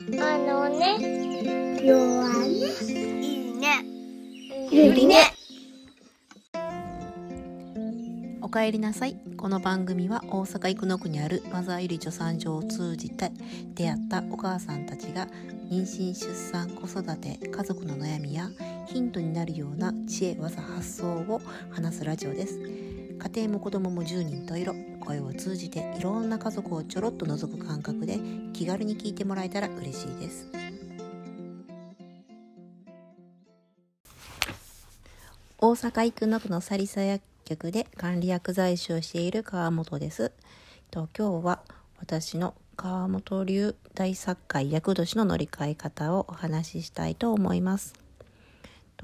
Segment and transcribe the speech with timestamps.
[0.00, 0.98] あのね、
[1.80, 2.50] 弱ね。
[3.22, 3.84] いいね。
[4.68, 5.32] ゆりね。
[8.42, 13.30] おかえりなさいこの番組は大阪生野区にあるマザーゆり助産所を通じて
[13.74, 15.28] 出会ったお母さんたちが
[15.70, 18.50] 妊娠出産子育て家族の悩みや
[18.86, 21.40] ヒントになるような知恵技発想を
[21.70, 22.58] 話すラジオです
[23.18, 28.18] 家庭も子供も10人十色声を通じていろんな家族をちょろっと覗く感覚で
[28.52, 30.48] 気軽に聞いてもらえたら嬉しいです
[35.66, 40.30] 大阪生野区のサリサ薬局で管理薬剤師をしている川本です。
[40.90, 41.62] と今日は
[41.98, 48.03] 私の川本流大作会厄年の乗り換え方をお話ししたいと思います。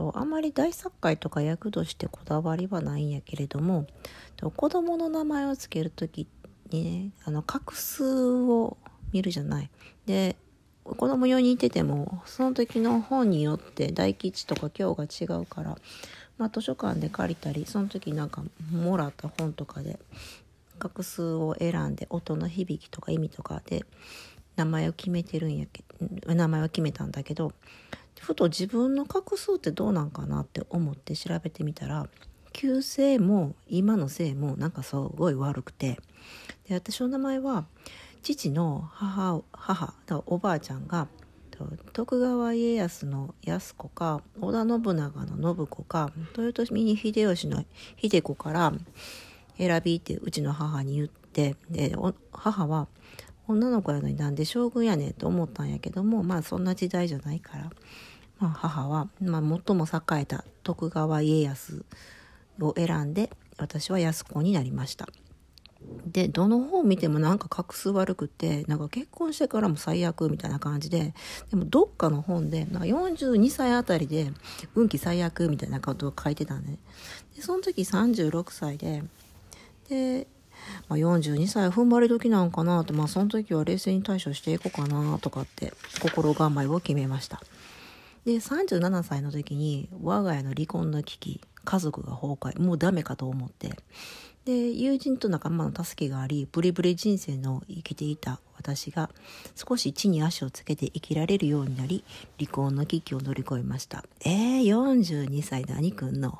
[0.00, 3.86] とあまり大作会とか厄年ってこだわりはないんやけれども
[4.36, 6.26] と子供の名前を付ける時
[6.70, 8.78] にねあの画数を
[9.12, 9.70] 見るじゃない。
[10.06, 10.36] で
[10.84, 15.76] 子供4人いててもその時の本によって大吉とか今日が違うから
[16.38, 19.98] まあ、図書館で借りたりその時なんかもらった本とかで
[20.78, 23.84] 画数を選んで音の響きとか意味とかで
[24.56, 25.84] 名前を決めてるんやけ
[26.26, 27.52] 名前を決めたんだけど
[28.20, 32.06] ふと自分の画数ってどうなんかなって思って調べてみたら
[32.52, 35.98] 旧姓も今の姓もなんかすごい悪くて。
[36.68, 37.64] で私の名前は
[38.22, 39.94] 父の母母
[40.26, 41.08] おばあちゃんが
[41.92, 47.64] 徳川家康の康子か織田信長の信子か豊臣秀吉の
[48.00, 48.72] 秀子から
[49.58, 51.94] 選びってうちの母に言ってで
[52.32, 52.88] 母は
[53.46, 57.70] 女の子やのになんで将軍やねんと思ったんやけどもまあそんな時代じゃないから、
[58.40, 61.84] まあ、母は、まあ、最も栄えた徳川家康
[62.60, 65.06] を選んで私は安子になりました。
[66.06, 71.14] でどの本見てもなんか画数悪くてなんか結婚してからも最悪みたいな感じで
[71.50, 74.30] でもどっかの本でなんか42歳あたりで
[74.74, 76.78] 運気最悪みたいなことを書いてたんで
[77.34, 79.02] でその時36歳で
[79.88, 80.26] で、
[80.88, 85.72] まあ、42歳踏ん張り時なんかなとまあその時は冷静に対処していこうかなとかって
[86.02, 87.40] 心構えを決めました
[88.24, 93.76] で37歳の時に我が家の離婚の危機家族が崩壊もうダメかと思って。
[94.44, 99.10] で友人と仲間の助けがありブリブリ人生の生きていた私が
[99.54, 102.04] 少し地に足をつけて生きられるようになり
[102.38, 104.04] 離婚の危機を乗り越えました。
[104.24, 106.38] えー、42歳何くんの？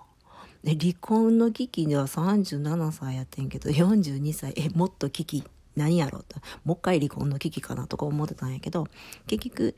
[0.65, 5.45] で離婚の危機では37歳やってんけど42歳えもっと危機。
[5.81, 6.39] 何やろうと。
[6.65, 8.87] もう一回離婚の危機かなとか思ってたんやけど
[9.27, 9.75] 結局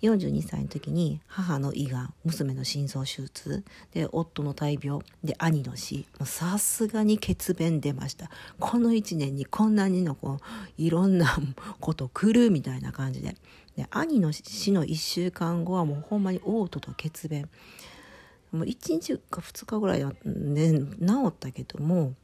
[0.00, 3.64] 42歳の時に母の胃がん娘の心臓手術。
[3.92, 5.00] で夫の大病。
[5.22, 6.06] で兄の死。
[6.24, 8.30] さすがに血便出ました。
[8.58, 10.40] この1年にこんなにのこう
[10.78, 11.36] いろんな
[11.80, 13.36] こと来るみたいな感じで。
[13.76, 17.48] で兄の死の1週間後はもうほんまに嘔吐と血便。
[18.52, 20.86] もう1日か2日ぐらいは、ね、治
[21.28, 22.14] ったけども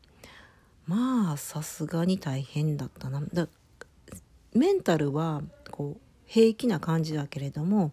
[0.89, 3.23] まあさすがに大変だったな。
[3.33, 3.47] だ
[4.55, 7.93] メンタルはこう平気な感じだけれども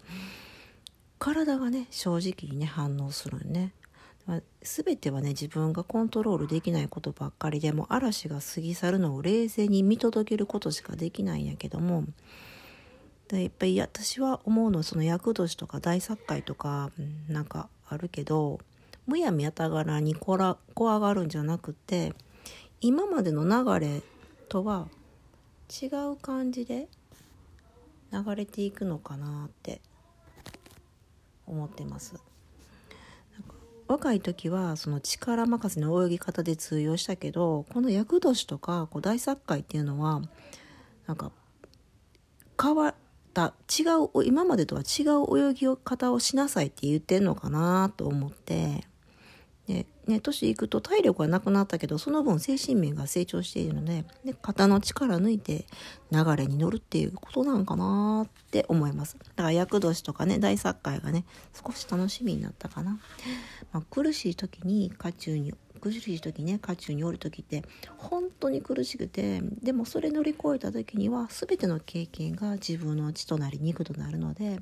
[1.19, 3.73] 体がね正直にね反応するね。
[4.61, 12.05] 全てはね自分がコントロールできないことばっかりでも嵐が過ぎ去るのを冷静に見届けることしかできないんやけども
[13.27, 16.89] でやっぱり私は思うのはその厄年とか大作会とか
[17.27, 18.59] なんかあるけど
[19.05, 22.13] むやみやたがらにこら怖がるんじゃなくて
[22.81, 24.01] 今までの流れ
[24.49, 24.87] とは
[25.81, 26.87] 違う感じで
[28.11, 29.81] 流れていくのかなって
[31.47, 32.15] 思ってます。
[33.87, 40.23] 若い時はその力任せの泳ぎ方で通用したけどこの厄年とかこう大作会っていうのは
[41.05, 41.31] なんか
[42.59, 42.95] 変わっ
[43.33, 48.85] た違う今までとは違う泳ぎ方をしなさいって言ってんのかなと思って
[49.67, 55.65] でね、年いくと体力はなくなったけどその分精神面が成長しているのでで肩の力抜いて
[56.11, 59.17] 流れに乗るっていうことなんかなって思います。
[59.17, 62.99] だから厄年とかね大作会がね少し楽しみになったかな、
[63.71, 67.63] まあ、苦しい時に渦中に苦しい時ね渦中におる時って
[67.97, 74.59] 本当に苦しくてでもそれ乗り越えた時には全ての経験が自分の血となり肉となるので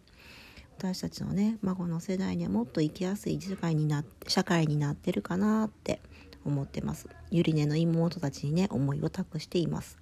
[0.77, 5.99] 私たちのね孫の世代にはもっと生きやすい社会にな社会になってるかなって
[6.45, 7.07] 思ってます。
[7.31, 9.97] ゆりねの妹たちにね思いを託しています、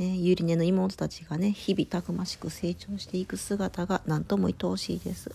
[0.00, 5.30] えー、ゆりねの妹たちがね日々たくましく成長していく姿が何とも愛おしいです。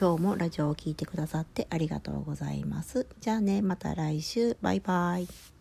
[0.00, 3.06] 今日もラジオを聴いてくださってありがとうございます。
[3.20, 4.56] じゃあねまた来週。
[4.60, 5.59] バイバイ。